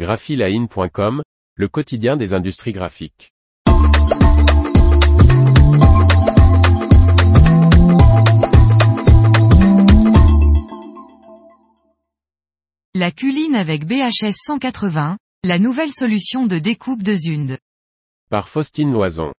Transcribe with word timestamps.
graphiline.com, 0.00 1.22
le 1.56 1.68
quotidien 1.68 2.16
des 2.16 2.32
industries 2.32 2.72
graphiques. 2.72 3.34
La 12.94 13.10
culine 13.10 13.54
avec 13.54 13.84
BHS 13.84 14.32
180, 14.46 15.18
la 15.44 15.58
nouvelle 15.58 15.92
solution 15.92 16.46
de 16.46 16.58
découpe 16.58 17.02
de 17.02 17.14
Zund. 17.14 17.58
Par 18.30 18.48
Faustine 18.48 18.92
Loison. 18.92 19.34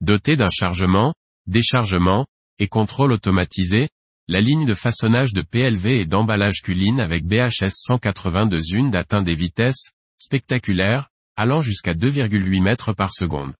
Dotée 0.00 0.36
d'un 0.36 0.48
chargement, 0.48 1.12
déchargement, 1.46 2.24
et 2.58 2.68
contrôle 2.68 3.12
automatisé, 3.12 3.90
la 4.28 4.40
ligne 4.40 4.64
de 4.64 4.72
façonnage 4.72 5.34
de 5.34 5.42
PLV 5.42 6.00
et 6.00 6.06
d'emballage 6.06 6.62
culine 6.62 7.00
avec 7.00 7.26
BHS 7.26 7.72
180 7.72 8.46
de 8.46 8.58
Zund 8.58 8.96
atteint 8.96 9.22
des 9.22 9.34
vitesses 9.34 9.90
spectaculaires, 10.18 11.08
allant 11.36 11.62
jusqu'à 11.62 11.94
2,8 11.94 12.62
mètres 12.62 12.92
par 12.92 13.12
seconde. 13.12 13.54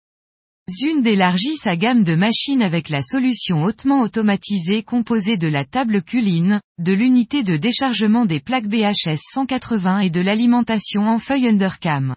Zund 0.69 1.07
élargit 1.07 1.57
sa 1.57 1.77
gamme 1.77 2.03
de 2.03 2.17
machines 2.17 2.63
avec 2.63 2.89
la 2.89 3.01
solution 3.01 3.63
hautement 3.63 4.01
automatisée 4.01 4.83
composée 4.83 5.37
de 5.37 5.47
la 5.47 5.65
table 5.65 6.03
culine, 6.03 6.61
de 6.79 6.93
l'unité 6.93 7.45
de 7.45 7.57
déchargement 7.57 8.27
des 8.27 8.41
plaques 8.41 8.67
BHS 8.67 9.21
180 9.33 10.01
et 10.01 10.11
de 10.11 10.21
l'alimentation 10.21 11.03
en 11.03 11.21
feuille 11.21 11.47
undercam. 11.47 12.17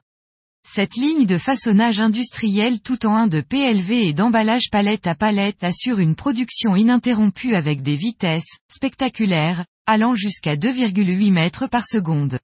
Cette 0.67 0.95
ligne 0.95 1.27
de 1.27 1.38
façonnage 1.38 1.99
industriel 1.99 2.81
tout 2.81 3.05
en 3.05 3.16
un 3.16 3.27
de 3.27 3.41
PLV 3.41 4.08
et 4.08 4.13
d'emballage 4.13 4.69
palette 4.71 5.05
à 5.05 5.13
palette 5.13 5.63
assure 5.63 5.99
une 5.99 6.16
production 6.16 6.75
ininterrompue 6.75 7.53
avec 7.53 7.83
des 7.83 7.95
vitesses 7.95 8.58
spectaculaires, 8.67 9.66
allant 9.85 10.16
jusqu'à 10.16 10.55
2,8 10.55 11.31
mètres 11.31 11.67
par 11.67 11.85
seconde. 11.85 12.39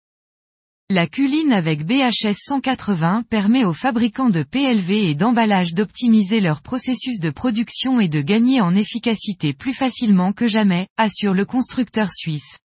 La 0.91 1.07
culine 1.07 1.51
avec 1.51 1.83
BHS 1.83 2.35
180 2.47 3.23
permet 3.27 3.65
aux 3.65 3.73
fabricants 3.73 4.29
de 4.29 4.43
PLV 4.43 5.09
et 5.09 5.15
d'emballage 5.15 5.73
d'optimiser 5.73 6.41
leur 6.41 6.61
processus 6.61 7.19
de 7.19 7.31
production 7.31 7.99
et 7.99 8.07
de 8.07 8.21
gagner 8.21 8.61
en 8.61 8.75
efficacité 8.75 9.53
plus 9.53 9.73
facilement 9.73 10.31
que 10.31 10.47
jamais, 10.47 10.87
assure 10.95 11.33
le 11.33 11.43
constructeur 11.43 12.11
suisse. 12.11 12.59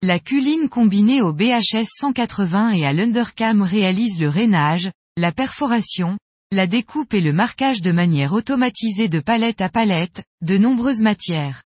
La 0.00 0.20
culine 0.20 0.68
combinée 0.68 1.22
au 1.22 1.32
BHS 1.32 1.88
180 1.98 2.70
et 2.70 2.86
à 2.86 2.92
l'undercam 2.92 3.62
réalise 3.62 4.20
le 4.20 4.28
rainage, 4.28 4.92
la 5.16 5.32
perforation, 5.32 6.16
la 6.52 6.68
découpe 6.68 7.14
et 7.14 7.20
le 7.20 7.32
marquage 7.32 7.80
de 7.80 7.90
manière 7.90 8.32
automatisée 8.32 9.08
de 9.08 9.18
palette 9.18 9.60
à 9.60 9.68
palette, 9.68 10.22
de 10.40 10.56
nombreuses 10.56 11.00
matières. 11.00 11.64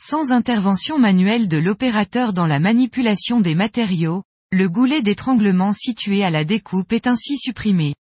Sans 0.00 0.32
intervention 0.32 0.98
manuelle 0.98 1.46
de 1.46 1.58
l'opérateur 1.58 2.32
dans 2.32 2.46
la 2.46 2.58
manipulation 2.58 3.42
des 3.42 3.54
matériaux, 3.54 4.22
le 4.54 4.68
goulet 4.68 5.02
d'étranglement 5.02 5.72
situé 5.72 6.22
à 6.22 6.30
la 6.30 6.44
découpe 6.44 6.92
est 6.92 7.08
ainsi 7.08 7.36
supprimé. 7.38 7.96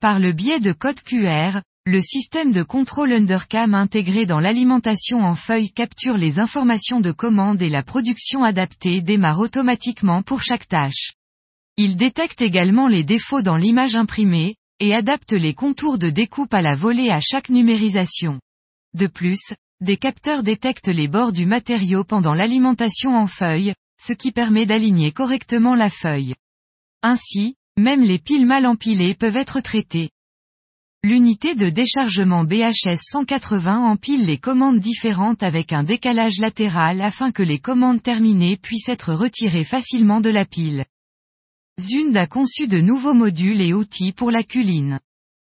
Par 0.00 0.18
le 0.18 0.32
biais 0.32 0.58
de 0.58 0.72
code 0.72 1.00
QR, 1.04 1.60
le 1.86 2.00
système 2.00 2.50
de 2.50 2.64
contrôle 2.64 3.12
undercam 3.12 3.72
intégré 3.74 4.26
dans 4.26 4.40
l'alimentation 4.40 5.20
en 5.20 5.36
feuille 5.36 5.70
capture 5.70 6.16
les 6.16 6.40
informations 6.40 6.98
de 6.98 7.12
commande 7.12 7.62
et 7.62 7.68
la 7.68 7.84
production 7.84 8.42
adaptée 8.42 9.02
démarre 9.02 9.38
automatiquement 9.38 10.22
pour 10.22 10.42
chaque 10.42 10.66
tâche. 10.66 11.12
Il 11.76 11.96
détecte 11.96 12.40
également 12.40 12.88
les 12.88 13.04
défauts 13.04 13.42
dans 13.42 13.56
l'image 13.56 13.94
imprimée, 13.94 14.56
et 14.80 14.92
adapte 14.92 15.32
les 15.32 15.54
contours 15.54 15.96
de 15.96 16.10
découpe 16.10 16.54
à 16.54 16.62
la 16.62 16.74
volée 16.74 17.10
à 17.10 17.20
chaque 17.20 17.50
numérisation. 17.50 18.40
De 18.94 19.06
plus, 19.06 19.54
des 19.80 19.96
capteurs 19.96 20.42
détectent 20.42 20.88
les 20.88 21.06
bords 21.06 21.30
du 21.30 21.46
matériau 21.46 22.02
pendant 22.02 22.34
l'alimentation 22.34 23.16
en 23.16 23.28
feuille, 23.28 23.74
ce 24.02 24.12
qui 24.12 24.32
permet 24.32 24.66
d'aligner 24.66 25.12
correctement 25.12 25.76
la 25.76 25.88
feuille. 25.88 26.34
Ainsi, 27.02 27.54
même 27.78 28.02
les 28.02 28.18
piles 28.18 28.46
mal 28.46 28.66
empilées 28.66 29.14
peuvent 29.14 29.36
être 29.36 29.60
traitées. 29.60 30.10
L'unité 31.04 31.54
de 31.54 31.68
déchargement 31.68 32.44
BHS 32.44 32.98
180 33.10 33.78
empile 33.78 34.26
les 34.26 34.38
commandes 34.38 34.80
différentes 34.80 35.42
avec 35.42 35.72
un 35.72 35.84
décalage 35.84 36.38
latéral 36.38 37.00
afin 37.00 37.30
que 37.30 37.42
les 37.42 37.60
commandes 37.60 38.02
terminées 38.02 38.56
puissent 38.56 38.88
être 38.88 39.14
retirées 39.14 39.64
facilement 39.64 40.20
de 40.20 40.30
la 40.30 40.44
pile. 40.44 40.84
Zund 41.80 42.16
a 42.16 42.26
conçu 42.26 42.66
de 42.66 42.80
nouveaux 42.80 43.14
modules 43.14 43.60
et 43.60 43.72
outils 43.72 44.12
pour 44.12 44.30
la 44.30 44.42
culine. 44.42 44.98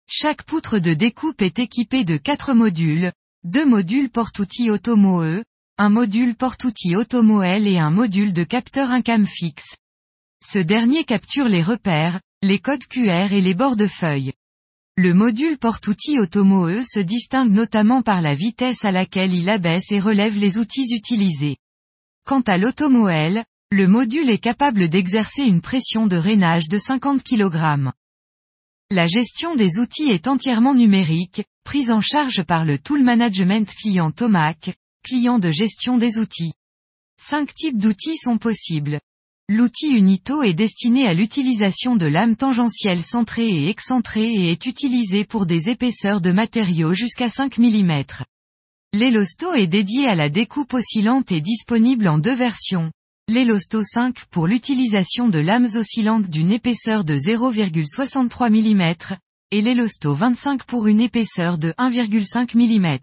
Chaque 0.09 0.45
poutre 0.45 0.79
de 0.79 0.95
découpe 0.95 1.43
est 1.43 1.59
équipée 1.59 2.05
de 2.05 2.17
quatre 2.17 2.55
modules, 2.55 3.13
deux 3.45 3.67
modules 3.67 4.11
porte-outils 4.11 4.71
Automo-E, 4.71 5.45
un 5.79 5.91
module 5.91 6.35
porte-outils 6.35 6.97
Automo-L 6.97 7.67
et 7.67 7.77
un 7.77 7.91
module 7.91 8.33
de 8.33 8.45
capteur 8.45 8.91
incam 8.91 9.27
fixe. 9.27 9.77
Ce 10.43 10.59
dernier 10.59 11.05
capture 11.05 11.49
les 11.49 11.63
repères, 11.63 12.23
les 12.41 12.59
codes 12.59 12.87
QR 12.87 13.31
et 13.33 13.43
les 13.43 13.53
bords 13.53 13.77
de 13.77 13.87
feuilles. 13.87 14.33
Le 14.97 15.13
module 15.13 15.59
porte-outils 15.59 16.19
Automo-E 16.19 16.83
se 16.83 17.01
distingue 17.01 17.51
notamment 17.51 18.01
par 18.01 18.23
la 18.23 18.33
vitesse 18.33 18.87
à 18.87 18.91
laquelle 18.91 19.35
il 19.35 19.51
abaisse 19.51 19.91
et 19.91 20.01
relève 20.01 20.39
les 20.39 20.57
outils 20.57 20.95
utilisés. 20.95 21.59
Quant 22.25 22.41
à 22.41 22.57
l'Automo-L, 22.57 23.45
le 23.71 23.87
module 23.87 24.31
est 24.31 24.39
capable 24.39 24.89
d'exercer 24.89 25.43
une 25.45 25.61
pression 25.61 26.07
de 26.07 26.17
rainage 26.17 26.69
de 26.69 26.79
50 26.79 27.23
kg. 27.23 27.91
La 28.91 29.07
gestion 29.07 29.57
des 29.57 29.79
outils 29.79 30.09
est 30.09 30.27
entièrement 30.27 30.75
numérique, 30.75 31.45
prise 31.65 31.91
en 31.91 32.01
charge 32.01 32.45
par 32.45 32.65
le 32.65 32.79
Tool 32.79 33.03
Management 33.03 33.69
client 33.75 34.11
Tomac, 34.11 34.75
client 35.07 35.39
de 35.39 35.53
gestion 35.53 35.99
des 35.99 36.19
outils. 36.19 36.53
Cinq 37.17 37.55
types 37.55 37.79
d'outils 37.79 38.17
sont 38.17 38.39
possibles. 38.39 38.99
L'outil 39.49 39.91
Unito 39.91 40.43
est 40.43 40.55
destiné 40.55 41.07
à 41.07 41.15
l'utilisation 41.15 41.95
de 41.95 42.07
lames 42.07 42.35
tangentielles 42.35 43.05
centrées 43.05 43.49
et 43.49 43.69
excentrées 43.69 44.35
et 44.35 44.51
est 44.51 44.67
utilisé 44.67 45.25
pour 45.25 45.47
des 45.47 45.69
épaisseurs 45.69 46.21
de 46.21 46.33
matériaux 46.33 46.93
jusqu'à 46.93 47.31
5 47.31 47.57
mm. 47.59 48.03
L'Elosto 48.93 49.55
est 49.55 49.69
dédié 49.69 50.09
à 50.09 50.17
la 50.17 50.29
découpe 50.29 50.75
oscillante 50.75 51.31
et 51.31 51.41
disponible 51.41 52.09
en 52.09 52.19
deux 52.19 52.35
versions. 52.35 52.91
L'Elosto 53.29 53.85
5 53.85 54.25
pour 54.33 54.49
l'utilisation 54.49 55.29
de 55.29 55.39
lames 55.39 55.69
oscillantes 55.77 56.29
d'une 56.29 56.51
épaisseur 56.51 57.05
de 57.05 57.15
0,63 57.15 58.51
mm, 58.51 59.17
et 59.53 59.61
l'Elosto 59.61 60.13
25 60.13 60.65
pour 60.65 60.89
une 60.89 61.01
épaisseur 61.01 61.59
de 61.59 61.71
1,5 61.79 62.57
mm. 62.57 62.99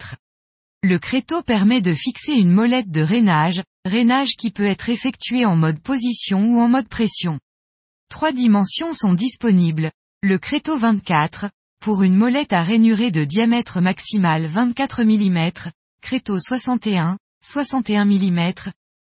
Le 0.86 1.00
créteau 1.00 1.42
permet 1.42 1.80
de 1.80 1.94
fixer 1.94 2.34
une 2.34 2.52
molette 2.52 2.92
de 2.92 3.00
rainage, 3.00 3.64
rainage 3.86 4.36
qui 4.38 4.52
peut 4.52 4.66
être 4.66 4.90
effectué 4.90 5.46
en 5.46 5.56
mode 5.56 5.80
position 5.80 6.44
ou 6.44 6.60
en 6.60 6.68
mode 6.68 6.90
pression. 6.90 7.40
Trois 8.10 8.34
dimensions 8.34 8.92
sont 8.92 9.14
disponibles. 9.14 9.94
Le 10.24 10.38
créteau 10.38 10.76
24, 10.76 11.50
pour 11.80 12.04
une 12.04 12.18
molette 12.18 12.52
à 12.52 12.64
rainuré 12.64 13.12
de 13.12 13.24
diamètre 13.24 13.80
maximal 13.80 14.46
24 14.46 15.04
mm, 15.06 15.52
créteau 16.02 16.38
61, 16.38 17.18
61 17.42 18.04
mm, 18.04 18.52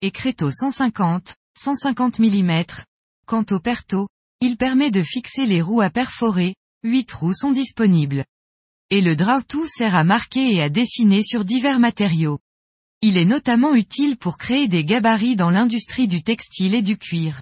et 0.01 0.11
créteau 0.11 0.51
150, 0.51 1.35
150 1.57 2.19
mm. 2.19 2.63
Quant 3.25 3.45
au 3.51 3.59
perto, 3.59 4.07
il 4.39 4.55
permet 4.55 4.89
de 4.89 5.03
fixer 5.03 5.45
les 5.45 5.61
roues 5.61 5.81
à 5.81 5.89
perforer, 5.89 6.55
8 6.85 7.11
roues 7.11 7.33
sont 7.33 7.51
disponibles 7.51 8.23
et 8.89 9.01
le 9.01 9.15
Drawtool 9.15 9.67
sert 9.67 9.95
à 9.95 10.03
marquer 10.03 10.53
et 10.53 10.61
à 10.61 10.69
dessiner 10.69 11.23
sur 11.23 11.45
divers 11.45 11.79
matériaux. 11.79 12.39
Il 13.01 13.17
est 13.17 13.25
notamment 13.25 13.75
utile 13.75 14.17
pour 14.17 14.37
créer 14.37 14.67
des 14.67 14.85
gabarits 14.85 15.35
dans 15.35 15.49
l'industrie 15.49 16.07
du 16.07 16.23
textile 16.23 16.73
et 16.75 16.81
du 16.81 16.97
cuir. 16.97 17.41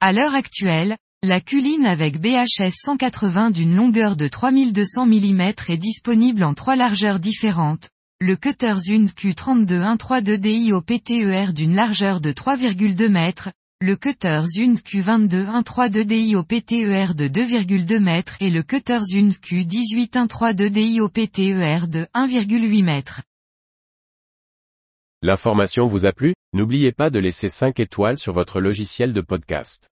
À 0.00 0.12
l'heure 0.12 0.34
actuelle, 0.34 0.96
la 1.22 1.40
culine 1.40 1.86
avec 1.86 2.20
BHS 2.20 2.72
180 2.84 3.50
d'une 3.50 3.74
longueur 3.74 4.16
de 4.16 4.28
3200 4.28 5.06
mm 5.06 5.40
est 5.68 5.76
disponible 5.76 6.44
en 6.44 6.54
trois 6.54 6.76
largeurs 6.76 7.20
différentes. 7.20 7.90
Le 8.20 8.36
Cutter 8.36 8.74
Zund 8.78 9.10
Q32 9.10 10.36
DI 10.36 10.72
au 10.72 10.80
PTER 10.80 11.52
d'une 11.52 11.74
largeur 11.74 12.20
de 12.20 12.32
3,2 12.32 13.14
m, 13.14 13.32
le 13.82 13.94
cutter 13.94 14.40
Zund 14.46 14.78
Q22 14.78 16.04
DI 16.04 16.34
au 16.34 16.42
PTER 16.42 17.12
de 17.14 17.28
2,2 17.28 17.96
m 17.96 18.22
et 18.40 18.48
le 18.48 18.62
cutter 18.62 19.00
Zund 19.02 19.32
Q18 19.32 20.70
DI 20.70 21.00
au 21.02 21.10
PTER 21.10 21.86
de 21.86 22.06
1,8 22.14 22.88
m. 22.88 23.02
L'information 25.20 25.86
vous 25.86 26.06
a 26.06 26.12
plu? 26.12 26.34
N'oubliez 26.54 26.92
pas 26.92 27.10
de 27.10 27.18
laisser 27.18 27.50
5 27.50 27.78
étoiles 27.78 28.16
sur 28.16 28.32
votre 28.32 28.62
logiciel 28.62 29.12
de 29.12 29.20
podcast. 29.20 29.90